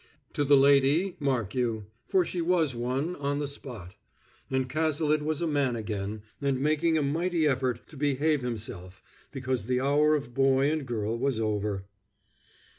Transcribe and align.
To 0.33 0.43
the 0.43 0.57
lady, 0.57 1.15
mark 1.19 1.53
you; 1.53 1.85
for 2.07 2.25
she 2.25 2.41
was 2.41 2.73
one, 2.75 3.15
on 3.17 3.37
the 3.37 3.47
spot; 3.47 3.93
and 4.49 4.67
Cazalet 4.67 5.21
was 5.21 5.43
a 5.43 5.47
man 5.47 5.75
again, 5.75 6.23
and 6.41 6.59
making 6.59 6.97
a 6.97 7.03
mighty 7.03 7.45
effort 7.47 7.87
to 7.89 7.97
behave 7.97 8.41
himself 8.41 9.03
because 9.31 9.65
the 9.67 9.79
hour 9.79 10.15
of 10.15 10.33
boy 10.33 10.71
and 10.71 10.87
girl 10.87 11.15
was 11.19 11.39
over. 11.39 11.85